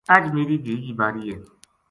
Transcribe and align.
اج 0.13 0.23
میری 0.35 0.57
دھی 0.65 0.75
کی 0.83 0.91
باری 0.99 1.23
ہے 1.31 1.37